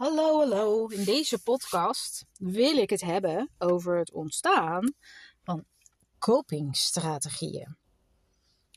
[0.00, 0.86] Hallo, hallo.
[0.86, 4.94] In deze podcast wil ik het hebben over het ontstaan
[5.42, 5.64] van
[6.18, 7.76] copingstrategieën,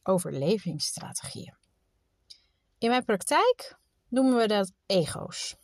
[0.04, 1.58] overlevingsstrategieën.
[2.78, 5.55] In mijn praktijk noemen we dat ego's.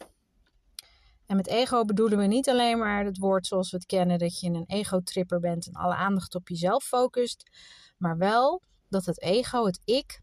[1.25, 4.39] En met ego bedoelen we niet alleen maar het woord zoals we het kennen, dat
[4.39, 7.49] je een ego-tripper bent en alle aandacht op jezelf focust,
[7.97, 10.21] maar wel dat het ego, het ik,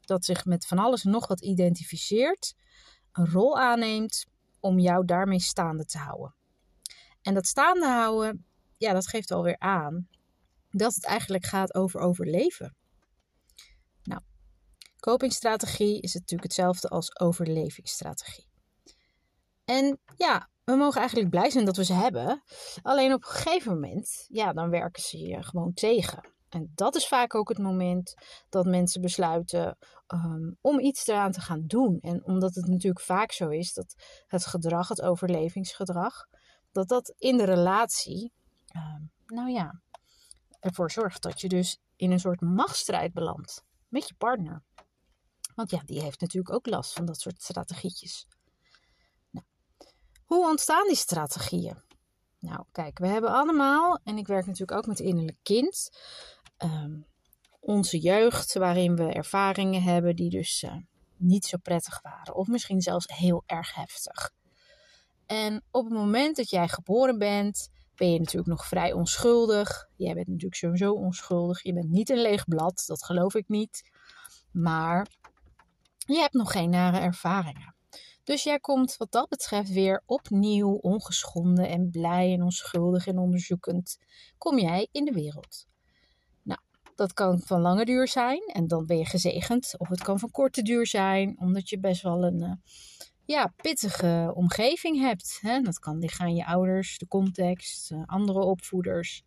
[0.00, 2.54] dat zich met van alles en nog wat identificeert,
[3.12, 4.26] een rol aanneemt
[4.60, 6.34] om jou daarmee staande te houden.
[7.22, 10.08] En dat staande houden, ja, dat geeft alweer aan
[10.70, 12.76] dat het eigenlijk gaat over overleven.
[14.02, 14.20] Nou,
[15.00, 18.46] copingstrategie is natuurlijk hetzelfde als overlevingsstrategie.
[19.64, 22.42] En ja, we mogen eigenlijk blij zijn dat we ze hebben.
[22.82, 26.36] Alleen op een gegeven moment, ja, dan werken ze je gewoon tegen.
[26.48, 28.14] En dat is vaak ook het moment
[28.48, 31.98] dat mensen besluiten um, om iets eraan te gaan doen.
[32.00, 33.94] En omdat het natuurlijk vaak zo is dat
[34.26, 36.26] het gedrag, het overlevingsgedrag,
[36.72, 38.32] dat dat in de relatie,
[38.76, 39.82] um, nou ja,
[40.60, 44.62] ervoor zorgt dat je dus in een soort machtsstrijd belandt met je partner.
[45.54, 48.26] Want ja, die heeft natuurlijk ook last van dat soort strategietjes.
[49.30, 49.46] Nou,
[50.24, 51.86] hoe ontstaan die strategieën?
[52.40, 55.90] Nou, kijk, we hebben allemaal, en ik werk natuurlijk ook met innerlijk kind,
[56.62, 57.06] um,
[57.60, 60.76] onze jeugd, waarin we ervaringen hebben die dus uh,
[61.16, 64.30] niet zo prettig waren, of misschien zelfs heel erg heftig.
[65.26, 69.88] En op het moment dat jij geboren bent, ben je natuurlijk nog vrij onschuldig.
[69.96, 71.62] Jij bent natuurlijk sowieso onschuldig.
[71.62, 73.90] Je bent niet een leeg blad, dat geloof ik niet.
[74.52, 75.06] Maar
[75.98, 77.74] je hebt nog geen nare ervaringen.
[78.24, 83.98] Dus jij komt wat dat betreft weer opnieuw ongeschonden en blij en onschuldig en onderzoekend.
[84.38, 85.66] Kom jij in de wereld.
[86.98, 89.74] Dat kan van lange duur zijn en dan ben je gezegend.
[89.76, 92.52] Of het kan van korte duur zijn, omdat je best wel een uh,
[93.24, 95.38] ja, pittige omgeving hebt.
[95.40, 95.60] Hè?
[95.60, 99.22] Dat kan liggen aan je ouders, de context, uh, andere opvoeders.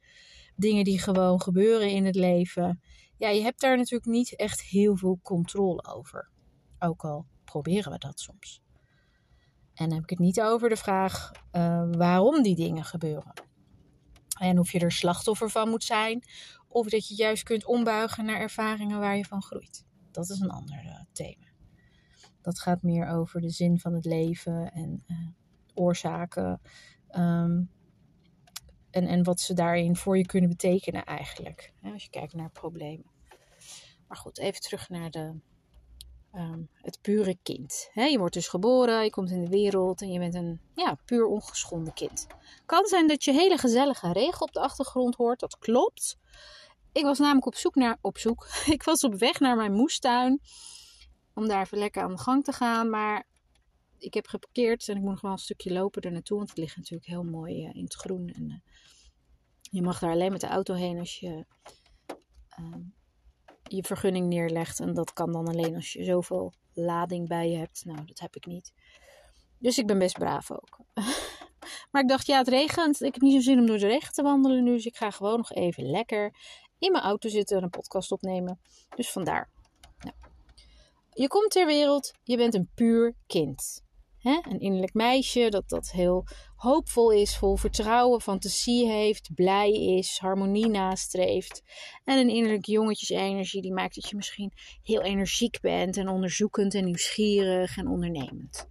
[0.55, 2.81] Dingen die gewoon gebeuren in het leven.
[3.17, 6.29] Ja, je hebt daar natuurlijk niet echt heel veel controle over.
[6.79, 8.61] Ook al proberen we dat soms.
[9.73, 13.33] En dan heb ik het niet over de vraag uh, waarom die dingen gebeuren.
[14.39, 16.23] En of je er slachtoffer van moet zijn,
[16.71, 19.85] of dat je juist kunt ombuigen naar ervaringen waar je van groeit.
[20.11, 21.45] Dat is een ander uh, thema.
[22.41, 25.17] Dat gaat meer over de zin van het leven en uh,
[25.73, 26.61] oorzaken.
[27.11, 27.69] Um,
[28.91, 31.73] en, en wat ze daarin voor je kunnen betekenen eigenlijk.
[31.81, 33.11] Hè, als je kijkt naar problemen.
[34.07, 35.39] Maar goed, even terug naar de,
[36.33, 37.89] um, het pure kind.
[37.91, 40.97] He, je wordt dus geboren, je komt in de wereld en je bent een ja,
[41.05, 42.27] puur ongeschonden kind.
[42.65, 46.19] Kan zijn dat je hele gezellige regen op de achtergrond hoort, dat klopt.
[46.91, 50.41] Ik was namelijk op zoek naar, op zoek, ik was op weg naar mijn moestuin
[51.33, 53.27] om daar even lekker aan de gang te gaan, maar
[53.97, 56.57] ik heb geparkeerd en ik moet nog wel een stukje lopen er naartoe, want het
[56.57, 58.27] ligt natuurlijk heel mooi uh, in het groen.
[58.27, 58.55] En uh,
[59.61, 61.45] je mag daar alleen met de auto heen als je
[62.59, 62.75] uh,
[63.63, 64.79] je vergunning neerlegt.
[64.79, 67.85] En dat kan dan alleen als je zoveel lading bij je hebt.
[67.85, 68.73] Nou, dat heb ik niet.
[69.57, 70.79] Dus ik ben best braaf ook.
[71.91, 73.01] maar ik dacht, ja, het regent.
[73.01, 74.71] Ik heb niet zo zin om door de regen te wandelen nu.
[74.71, 76.35] Dus ik ga gewoon nog even lekker
[76.81, 78.59] in mijn auto zitten en een podcast opnemen.
[78.95, 79.49] Dus vandaar.
[79.99, 80.15] Nou.
[81.13, 83.83] Je komt ter wereld, je bent een puur kind.
[84.21, 86.25] Een innerlijk meisje dat, dat heel
[86.55, 91.63] hoopvol is, vol vertrouwen, fantasie heeft, blij is, harmonie nastreeft.
[92.03, 94.51] En een innerlijk jongetjesenergie die maakt dat je misschien
[94.83, 98.69] heel energiek bent en onderzoekend en nieuwsgierig en ondernemend.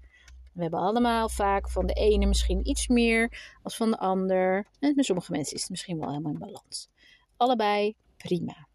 [0.52, 4.66] We hebben allemaal vaak van de ene misschien iets meer als van de ander.
[4.78, 6.88] En met sommige mensen is het misschien wel helemaal in balans.
[7.40, 8.68] Allebei prima.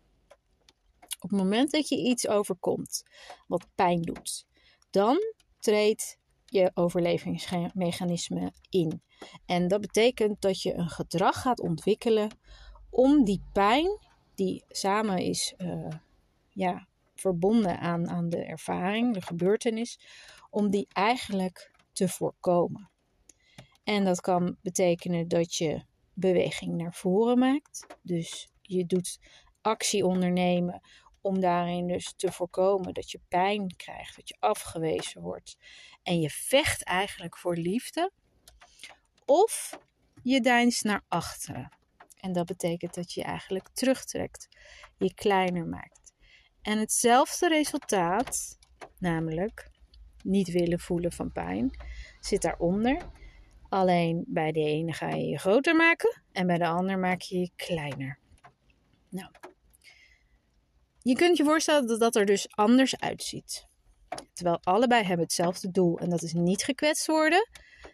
[1.19, 3.03] Op het moment dat je iets overkomt
[3.47, 4.45] wat pijn doet,
[4.89, 5.17] dan
[5.59, 9.01] treedt je overlevingsmechanisme in.
[9.45, 12.37] En dat betekent dat je een gedrag gaat ontwikkelen
[12.89, 13.99] om die pijn,
[14.35, 15.87] die samen is uh,
[16.49, 19.99] ja, verbonden aan, aan de ervaring, de gebeurtenis,
[20.49, 22.89] om die eigenlijk te voorkomen.
[23.83, 27.85] En dat kan betekenen dat je beweging naar voren maakt.
[28.01, 29.19] Dus je doet
[29.61, 30.81] actie ondernemen
[31.21, 35.57] om daarin dus te voorkomen dat je pijn krijgt, dat je afgewezen wordt.
[36.03, 38.11] En je vecht eigenlijk voor liefde.
[39.25, 39.79] Of
[40.23, 41.69] je deinst naar achteren.
[42.19, 44.47] En dat betekent dat je je eigenlijk terugtrekt,
[44.97, 46.13] je kleiner maakt.
[46.61, 48.57] En hetzelfde resultaat,
[48.99, 49.69] namelijk
[50.23, 51.77] niet willen voelen van pijn,
[52.19, 53.09] zit daaronder.
[53.69, 57.39] Alleen bij de ene ga je je groter maken en bij de ander maak je
[57.39, 58.19] je kleiner.
[59.15, 59.31] Nou,
[61.01, 63.67] je kunt je voorstellen dat dat er dus anders uitziet.
[64.33, 67.49] Terwijl allebei hebben hetzelfde doel en dat is niet gekwetst worden,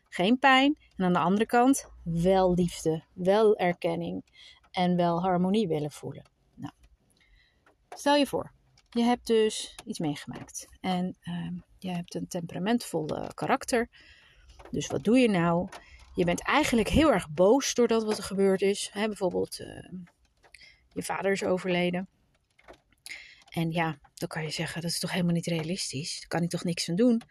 [0.10, 0.78] geen pijn.
[0.96, 4.24] En aan de andere kant wel liefde, wel erkenning
[4.72, 6.30] en wel harmonie willen voelen.
[6.56, 6.74] Nou,
[7.90, 8.52] stel je voor,
[8.90, 13.90] je hebt dus iets meegemaakt en uh, je hebt een temperamentvolle karakter.
[14.72, 15.70] Dus wat doe je nou?
[16.16, 18.90] Je bent eigenlijk heel erg boos door dat wat er gebeurd is.
[18.94, 19.90] Hè, bijvoorbeeld, uh,
[20.94, 22.08] je vader is overleden.
[23.50, 26.20] En ja, dan kan je zeggen, dat is toch helemaal niet realistisch.
[26.20, 27.22] Daar kan ik toch niks aan doen.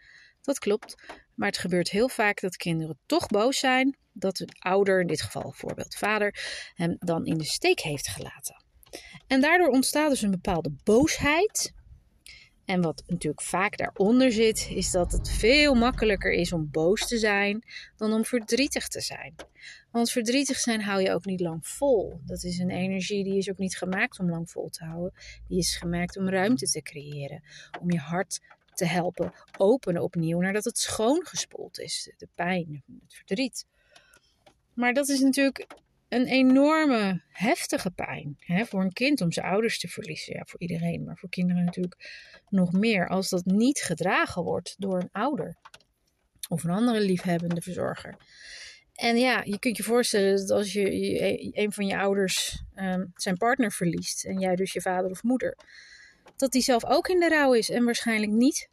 [0.41, 1.03] Dat klopt.
[1.35, 5.21] Maar het gebeurt heel vaak dat kinderen toch boos zijn dat een ouder, in dit
[5.21, 6.35] geval bijvoorbeeld vader,
[6.73, 8.63] hem dan in de steek heeft gelaten.
[9.27, 11.73] En daardoor ontstaat dus een bepaalde boosheid.
[12.71, 17.17] En wat natuurlijk vaak daaronder zit, is dat het veel makkelijker is om boos te
[17.17, 17.63] zijn
[17.97, 19.35] dan om verdrietig te zijn.
[19.89, 22.19] Want verdrietig zijn hou je ook niet lang vol.
[22.25, 25.13] Dat is een energie die is ook niet gemaakt om lang vol te houden.
[25.47, 27.43] Die is gemaakt om ruimte te creëren,
[27.81, 28.39] om je hart
[28.73, 32.13] te helpen openen opnieuw nadat het schoongespoeld is.
[32.17, 33.65] De pijn, het verdriet.
[34.73, 35.67] Maar dat is natuurlijk
[36.11, 40.33] een enorme, heftige pijn hè, voor een kind om zijn ouders te verliezen.
[40.33, 42.09] Ja, voor iedereen, maar voor kinderen natuurlijk
[42.49, 43.07] nog meer.
[43.07, 45.57] Als dat niet gedragen wordt door een ouder
[46.49, 48.15] of een andere liefhebbende verzorger.
[48.95, 53.37] En ja, je kunt je voorstellen dat als je, een van je ouders um, zijn
[53.37, 55.57] partner verliest en jij dus je vader of moeder,
[56.35, 58.69] dat die zelf ook in de rouw is en waarschijnlijk niet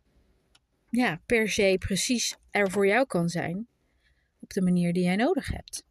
[0.90, 3.66] ja, per se precies er voor jou kan zijn
[4.40, 5.86] op de manier die jij nodig hebt.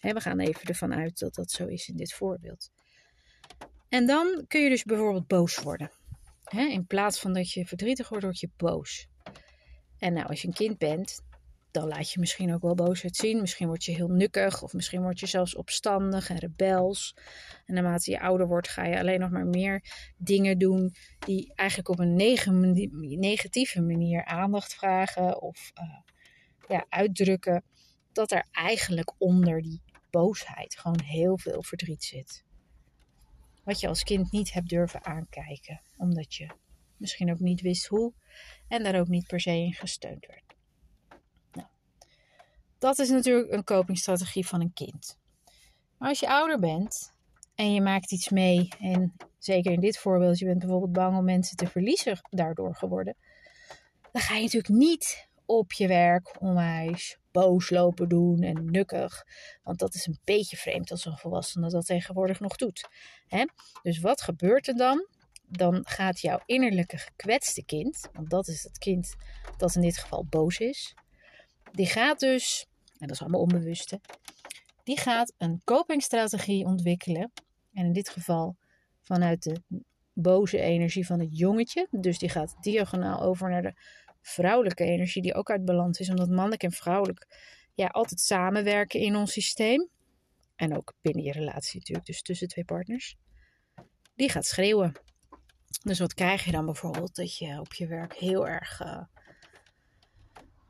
[0.00, 2.70] We gaan even ervan uit dat dat zo is in dit voorbeeld.
[3.88, 5.90] En dan kun je dus bijvoorbeeld boos worden.
[6.50, 9.06] in plaats van dat je verdrietig wordt, word je boos.
[9.98, 11.20] En nou, als je een kind bent,
[11.70, 13.40] dan laat je misschien ook wel boosheid zien.
[13.40, 17.16] Misschien word je heel nukkig of misschien word je zelfs opstandig en rebels.
[17.66, 19.82] En naarmate je ouder wordt, ga je alleen nog maar meer
[20.16, 22.16] dingen doen die eigenlijk op een
[23.18, 25.98] negatieve manier aandacht vragen of uh,
[26.68, 27.64] ja, uitdrukken
[28.12, 32.44] dat er eigenlijk onder die boosheid gewoon heel veel verdriet zit.
[33.64, 36.50] Wat je als kind niet hebt durven aankijken, omdat je
[36.96, 38.12] misschien ook niet wist hoe
[38.68, 40.50] en daar ook niet per se in gesteund werd.
[42.78, 45.18] Dat is natuurlijk een copingstrategie van een kind.
[45.98, 47.12] Maar als je ouder bent
[47.54, 51.24] en je maakt iets mee, en zeker in dit voorbeeld, je bent bijvoorbeeld bang om
[51.24, 53.16] mensen te verliezen daardoor geworden,
[54.12, 59.24] dan ga je natuurlijk niet op je werk onwijs boos lopen doen en nukkig.
[59.62, 62.88] Want dat is een beetje vreemd als een volwassene dat tegenwoordig nog doet.
[63.26, 63.44] Hè?
[63.82, 65.06] Dus wat gebeurt er dan?
[65.46, 69.14] Dan gaat jouw innerlijke gekwetste kind, want dat is het kind
[69.56, 70.94] dat in dit geval boos is,
[71.72, 72.66] die gaat dus
[73.00, 74.00] en dat is allemaal onbewuste,
[74.84, 77.32] die gaat een copingstrategie ontwikkelen.
[77.72, 78.56] En in dit geval
[79.00, 79.62] vanuit de
[80.12, 81.86] boze energie van het jongetje.
[81.90, 83.74] Dus die gaat diagonaal over naar de
[84.20, 87.26] vrouwelijke energie, die ook uit balans is, omdat mannelijk en vrouwelijk
[87.74, 89.88] ja, altijd samenwerken in ons systeem.
[90.56, 93.16] En ook binnen je relatie natuurlijk, dus tussen twee partners.
[94.14, 94.92] Die gaat schreeuwen.
[95.82, 97.14] Dus wat krijg je dan bijvoorbeeld?
[97.14, 99.02] Dat je op je werk heel erg uh,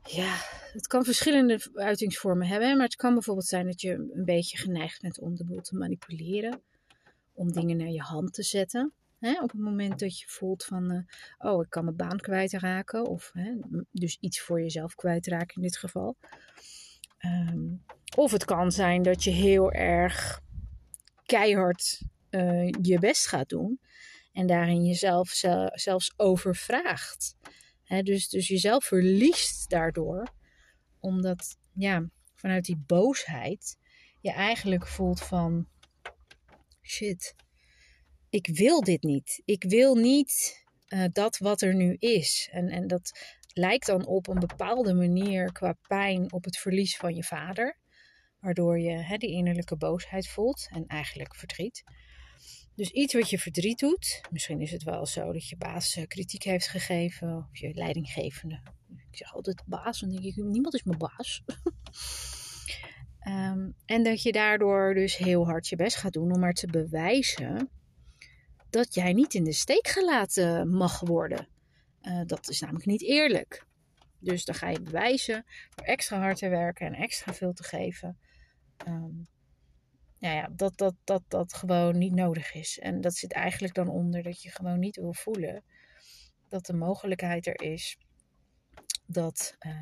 [0.03, 0.37] ja,
[0.73, 2.77] het kan verschillende uitingsvormen hebben.
[2.77, 5.75] Maar het kan bijvoorbeeld zijn dat je een beetje geneigd bent om de boel te
[5.75, 6.61] manipuleren.
[7.33, 8.93] Om dingen naar je hand te zetten.
[9.21, 9.41] Hè?
[9.41, 13.05] Op het moment dat je voelt van, uh, oh, ik kan mijn baan kwijtraken.
[13.05, 13.53] Of hè,
[13.91, 16.15] dus iets voor jezelf kwijtraken in dit geval.
[17.25, 17.83] Um,
[18.15, 20.41] of het kan zijn dat je heel erg
[21.25, 23.79] keihard uh, je best gaat doen.
[24.31, 25.29] En daarin jezelf
[25.73, 27.35] zelfs overvraagt
[27.99, 30.27] dus, dus jezelf verliest daardoor.
[30.99, 33.77] Omdat, ja, vanuit die boosheid
[34.19, 35.67] je eigenlijk voelt van...
[36.81, 37.35] Shit,
[38.31, 39.41] ik wil dit niet.
[39.45, 42.49] Ik wil niet uh, dat wat er nu is.
[42.51, 43.19] En, en dat
[43.53, 47.77] lijkt dan op een bepaalde manier qua pijn op het verlies van je vader.
[48.39, 51.83] Waardoor je hè, die innerlijke boosheid voelt en eigenlijk verdriet.
[52.75, 54.21] Dus iets wat je verdriet doet.
[54.29, 57.47] Misschien is het wel zo dat je baas eh, kritiek heeft gegeven.
[57.51, 58.61] Of je leidinggevende.
[59.11, 61.43] Ik zeg altijd baas, dan denk ik, niemand is mijn baas.
[63.27, 66.67] um, en dat je daardoor dus heel hard je best gaat doen om maar te
[66.67, 67.69] bewijzen
[68.71, 71.47] dat jij niet in de steek gelaten mag worden.
[72.01, 73.65] Uh, dat is namelijk niet eerlijk.
[74.19, 78.17] Dus dan ga je bewijzen door extra hard te werken en extra veel te geven.
[78.87, 79.27] Um,
[80.19, 82.79] nou ja, dat, dat, dat dat gewoon niet nodig is.
[82.79, 85.63] En dat zit eigenlijk dan onder dat je gewoon niet wil voelen
[86.51, 87.97] dat de mogelijkheid er is
[89.05, 89.81] dat uh,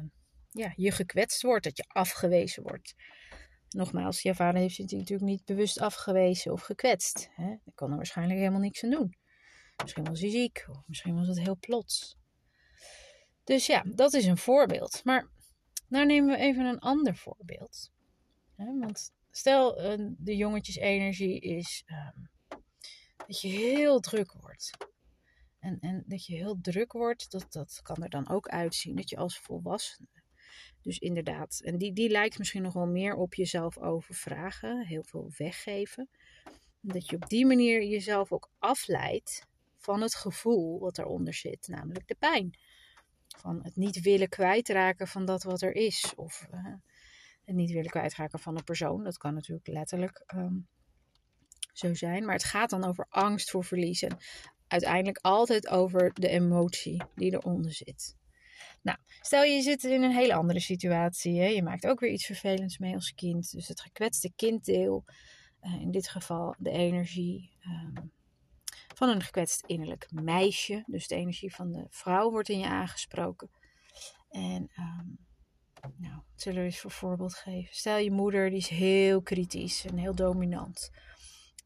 [0.51, 2.95] ja, je gekwetst wordt, dat je afgewezen wordt.
[3.69, 7.29] Nogmaals, je vader heeft je natuurlijk niet bewust afgewezen of gekwetst.
[7.31, 7.45] Hè?
[7.45, 9.17] Hij kan er waarschijnlijk helemaal niks aan doen.
[9.81, 12.17] Misschien was hij ziek, of misschien was het heel plots.
[13.43, 15.01] Dus ja, dat is een voorbeeld.
[15.03, 15.29] Maar
[15.87, 17.91] Nou nemen we even een ander voorbeeld.
[18.55, 19.75] Want stel,
[20.17, 22.19] de jongetjesenergie is ehm,
[23.27, 24.77] dat je heel druk wordt.
[25.59, 29.09] En, en dat je heel druk wordt, dat, dat kan er dan ook uitzien dat
[29.09, 30.07] je als volwassene.
[30.83, 35.31] Dus inderdaad, en die, die lijkt misschien nog wel meer op jezelf overvragen, heel veel
[35.37, 36.09] weggeven.
[36.81, 42.07] Dat je op die manier jezelf ook afleidt van het gevoel wat eronder zit, namelijk
[42.07, 42.57] de pijn.
[43.37, 46.13] Van het niet willen kwijtraken van dat wat er is.
[46.15, 46.73] Of uh,
[47.45, 49.03] het niet willen kwijtraken van een persoon.
[49.03, 50.57] Dat kan natuurlijk letterlijk ehm,
[51.73, 52.25] zo zijn.
[52.25, 54.01] Maar het gaat dan over angst voor verlies.
[54.01, 54.17] En
[54.67, 58.17] uiteindelijk altijd over de emotie die eronder zit.
[58.81, 61.39] Nou, stel je zit in een hele andere situatie.
[61.39, 61.47] Hè?
[61.47, 63.51] Je maakt ook weer iets vervelends mee als kind.
[63.51, 65.03] Dus het gekwetste kinddeel,
[65.61, 68.05] uh, in dit geval de energie ehm,
[68.95, 70.83] van een gekwetst innerlijk meisje.
[70.85, 73.49] Dus de energie van de vrouw wordt in je aangesproken.
[74.29, 75.17] En um,
[75.97, 77.75] nou, zullen we eens voor voorbeeld geven.
[77.75, 80.89] Stel je moeder, die is heel kritisch en heel dominant.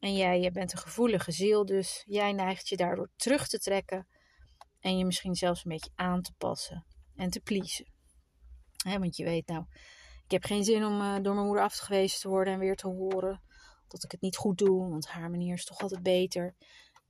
[0.00, 4.06] En jij je bent een gevoelige ziel, dus jij neigt je daardoor terug te trekken.
[4.80, 6.84] En je misschien zelfs een beetje aan te passen
[7.16, 7.86] en te pleasen.
[8.84, 9.64] want je weet nou,
[10.24, 12.88] ik heb geen zin om uh, door mijn moeder afgewezen te worden en weer te
[12.88, 13.42] horen
[13.88, 16.54] dat ik het niet goed doe, want haar manier is toch altijd beter.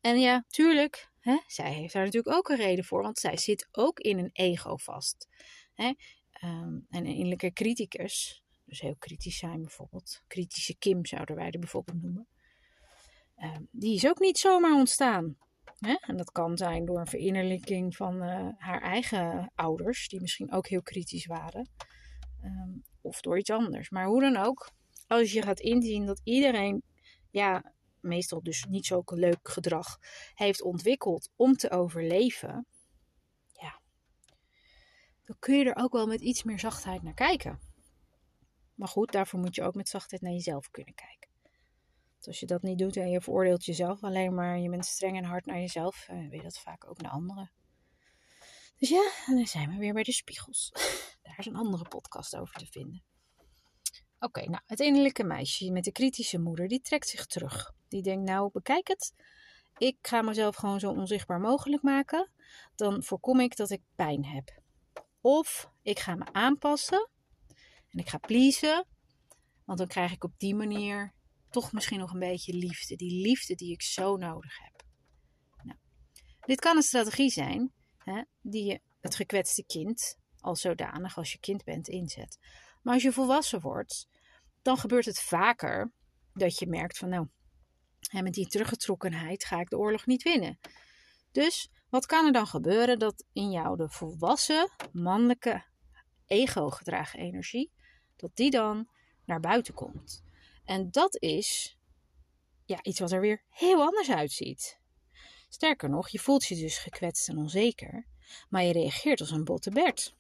[0.01, 1.11] En ja, tuurlijk,
[1.47, 4.77] zij heeft daar natuurlijk ook een reden voor, want zij zit ook in een ego
[4.77, 5.29] vast.
[6.45, 11.59] Um, en een innerlijke criticus, dus heel kritisch zijn bijvoorbeeld, kritische Kim zouden wij er
[11.59, 12.29] bijvoorbeeld noemen,
[13.37, 15.37] um, die is ook niet zomaar ontstaan.
[15.79, 15.95] Hè?
[16.01, 20.67] En dat kan zijn door een verinnerlijking van uh, haar eigen ouders, die misschien ook
[20.67, 21.69] heel kritisch waren,
[22.45, 23.91] um, of door iets anders.
[23.91, 24.71] Maar hoe dan ook,
[25.07, 26.83] als je gaat inzien dat iedereen
[27.31, 29.99] ja, meestal dus niet zo leuk gedrag
[30.35, 32.67] heeft ontwikkeld om te overleven,
[33.53, 33.81] ja,
[35.25, 37.59] dan kun je er ook wel met iets meer zachtheid naar kijken.
[38.75, 41.34] Maar goed, daarvoor moet je ook met zachtheid naar jezelf kunnen kijken.
[42.27, 45.25] Als je dat niet doet en je veroordeelt jezelf alleen maar, je bent streng en
[45.25, 47.51] hard naar jezelf, eh, weet je dat vaak ook naar anderen.
[48.79, 50.71] Dus ja, en dan zijn we weer bij de spiegels.
[51.23, 53.03] Daar is een andere podcast over te vinden.
[54.19, 57.73] Oké, nou, het innerlijke meisje met de kritische moeder, die trekt zich terug.
[57.89, 59.15] Die denkt, nou, bekijk het.
[59.77, 62.31] Ik ga mezelf gewoon zo onzichtbaar mogelijk maken.
[62.75, 64.63] Dan voorkom ik dat ik pijn heb.
[65.21, 67.09] Of ik ga me aanpassen
[67.91, 68.87] en ik ga pleasen.
[69.65, 71.13] Want dan krijg ik op die manier
[71.55, 72.97] toch misschien nog een beetje liefde.
[72.97, 74.83] Die liefde die ik zo nodig heb.
[75.63, 75.79] Nou,
[76.41, 81.39] dit kan een strategie zijn hè, die je het gekwetste kind al zodanig als je
[81.39, 82.39] kind bent inzet.
[82.83, 84.09] Maar als je volwassen wordt,
[84.63, 85.93] dan gebeurt het vaker
[86.33, 87.29] dat je merkt van nou,
[88.23, 90.59] met die teruggetrokkenheid ga ik de oorlog niet winnen.
[91.33, 95.65] Dus wat kan er dan gebeuren dat in jou de volwassen mannelijke
[96.27, 97.73] ego gedragen energie,
[98.17, 98.89] dat die dan
[99.25, 100.25] naar buiten komt.
[100.65, 101.79] En dat is
[102.65, 104.79] ja, iets wat er weer heel anders uitziet.
[105.49, 108.07] Sterker nog, je voelt je dus gekwetst en onzeker,
[108.49, 110.15] maar je reageert als een botte bert.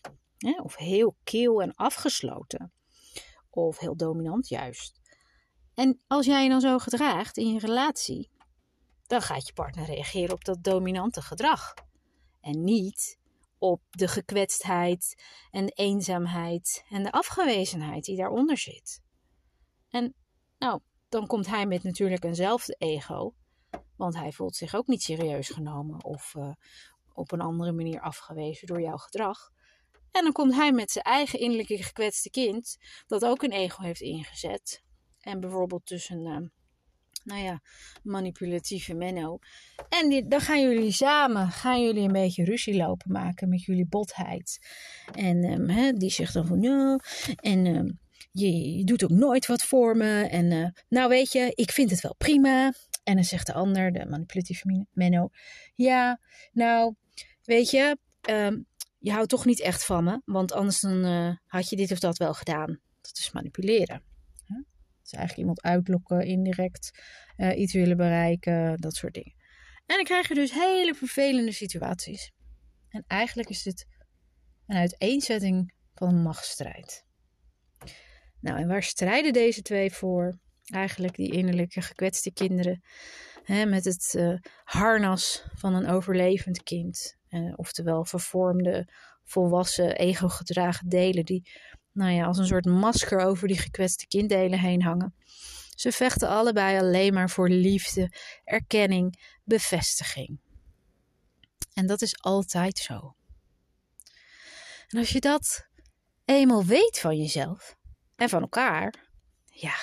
[0.62, 2.72] Of heel keel en afgesloten.
[3.50, 5.00] Of heel dominant juist.
[5.74, 8.30] En als jij je dan zo gedraagt in je relatie,
[9.06, 11.74] dan gaat je partner reageren op dat dominante gedrag.
[12.40, 13.18] En niet
[13.58, 19.02] op de gekwetstheid en de eenzaamheid en de afgewezenheid die daaronder zit.
[19.88, 20.14] En
[20.64, 23.34] nou, dan komt hij met natuurlijk eenzelfde ego,
[23.96, 26.52] want hij voelt zich ook niet serieus genomen of uh,
[27.12, 29.50] op een andere manier afgewezen door jouw gedrag.
[30.10, 34.00] En dan komt hij met zijn eigen innerlijke gekwetste kind, dat ook een ego heeft
[34.00, 34.82] ingezet.
[35.20, 36.48] En bijvoorbeeld tussen, uh,
[37.24, 37.60] nou ja,
[38.02, 39.38] manipulatieve Menno.
[39.88, 44.58] En dan gaan jullie samen, gaan jullie een beetje ruzie lopen maken met jullie botheid.
[45.12, 47.00] En um, die zegt dan van, ja,
[47.36, 47.66] en...
[47.66, 48.02] Um,
[48.40, 50.22] je, doet ook nooit wat voor me.
[50.22, 52.72] En uh, nou weet je, ik vind het wel prima.
[53.02, 55.28] En dan zegt de ander, de manipulatieve Menno,
[55.74, 56.20] ja,
[56.52, 56.94] nou,
[57.42, 57.98] weet je,
[58.30, 58.66] um,
[58.98, 61.98] je houdt toch niet echt van me, want anders dan uh, had je dit of
[61.98, 62.80] dat wel gedaan.
[63.00, 64.02] Dat is manipuleren.
[64.46, 67.02] Dat is eigenlijk iemand uitlokken, indirect
[67.36, 69.34] uh, iets willen bereiken, dat soort dingen.
[69.86, 72.32] En dan krijg je dus hele vervelende situaties.
[72.88, 73.86] En eigenlijk is dit
[74.66, 77.04] een uiteenzetting van een machtsstrijd.
[78.44, 80.38] Nou, en waar strijden deze twee voor?
[80.64, 82.82] Eigenlijk die innerlijke gekwetste kinderen.
[83.44, 87.16] Hè, met het uh, harnas van een overlevend kind.
[87.30, 88.88] Uh, oftewel vervormde,
[89.22, 91.50] volwassen, ego-gedragen delen die
[91.92, 95.14] nou ja, als een soort masker over die gekwetste kinddelen heen hangen.
[95.74, 98.12] Ze vechten allebei alleen maar voor liefde,
[98.44, 100.38] erkenning, bevestiging.
[101.72, 103.16] En dat is altijd zo.
[104.88, 105.66] En als je dat
[106.24, 107.76] eenmaal weet van jezelf
[108.16, 108.94] en van elkaar,
[109.44, 109.74] ja,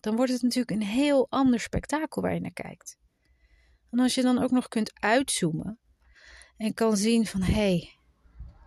[0.00, 2.98] dan wordt het natuurlijk een heel ander spektakel waar je naar kijkt.
[3.90, 5.78] En als je dan ook nog kunt uitzoomen
[6.56, 7.98] en kan zien van hé, hey,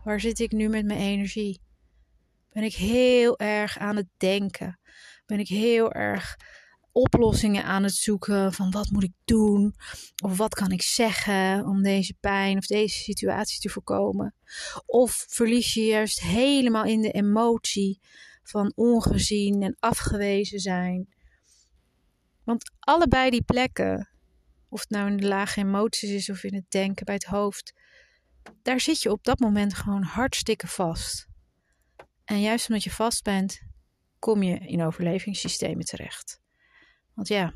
[0.04, 1.62] waar zit ik nu met mijn energie?
[2.50, 4.80] Ben ik heel erg aan het denken?
[5.26, 6.38] Ben ik heel erg
[6.92, 9.76] oplossingen aan het zoeken van wat moet ik doen
[10.24, 14.36] of wat kan ik zeggen om deze pijn of deze situatie te voorkomen?
[14.86, 18.00] Of verlies je juist helemaal in de emotie
[18.44, 21.14] van ongezien en afgewezen zijn?
[22.44, 24.10] Want allebei die plekken,
[24.70, 27.74] of het nou in de lage emoties is of in het denken bij het hoofd,
[28.62, 31.28] daar zit je op dat moment gewoon hartstikke vast.
[32.26, 33.62] En juist omdat je vast bent,
[34.20, 36.40] kom je in overlevingssystemen terecht.
[37.14, 37.54] Want ja,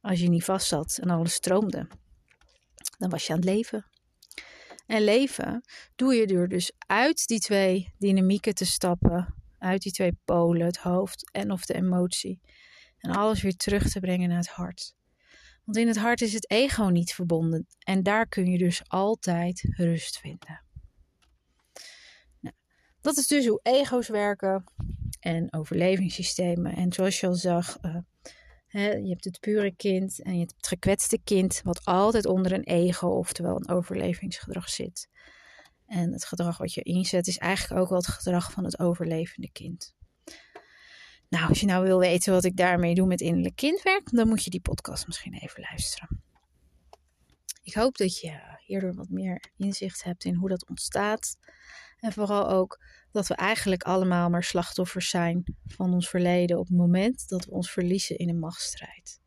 [0.00, 1.88] als je niet vast zat en alles stroomde,
[2.98, 3.86] dan was je aan het leven.
[4.86, 5.64] En leven
[5.94, 10.76] doe je door dus uit die twee dynamieken te stappen, uit die twee polen, het
[10.76, 12.40] hoofd en of de emotie.
[12.98, 14.94] En alles weer terug te brengen naar het hart.
[15.64, 17.66] Want in het hart is het ego niet verbonden.
[17.78, 20.62] En daar kun je dus altijd rust vinden.
[22.40, 22.54] Nou,
[23.00, 24.64] dat is dus hoe ego's werken
[25.20, 26.74] en overlevingssystemen.
[26.76, 30.66] En zoals je al zag, uh, je hebt het pure kind en je hebt het
[30.66, 35.08] gekwetste kind, wat altijd onder een ego, oftewel een overlevingsgedrag zit.
[35.86, 39.50] En het gedrag wat je inzet is eigenlijk ook wel het gedrag van het overlevende
[39.52, 39.94] kind.
[41.28, 44.44] Nou, als je nou wil weten wat ik daarmee doe met innerlijk kindwerk, dan moet
[44.44, 46.22] je die podcast misschien even luisteren.
[47.62, 51.36] Ik hoop dat je hierdoor wat meer inzicht hebt in hoe dat ontstaat.
[52.00, 56.76] En vooral ook dat we eigenlijk allemaal maar slachtoffers zijn van ons verleden op het
[56.76, 59.20] moment dat we ons verliezen in een machtsstrijd.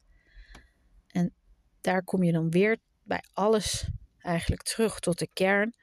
[1.07, 1.33] En
[1.81, 5.75] daar kom je dan weer bij alles eigenlijk terug tot de kern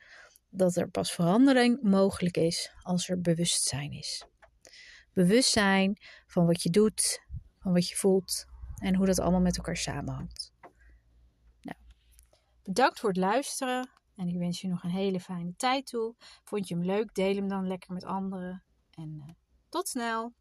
[0.57, 4.27] dat er pas verandering mogelijk is als er bewustzijn is.
[5.13, 5.97] Bewustzijn
[6.27, 7.21] van wat je doet,
[7.59, 8.45] van wat je voelt
[8.79, 10.53] en hoe dat allemaal met elkaar samenhangt.
[11.61, 11.79] Nou,
[12.63, 13.91] bedankt voor het luisteren.
[14.17, 16.15] En ik wens je nog een hele fijne tijd toe.
[16.45, 17.15] Vond je hem leuk?
[17.15, 18.65] Deel hem dan lekker met anderen.
[18.91, 19.35] En uh,
[19.69, 20.35] tot snel!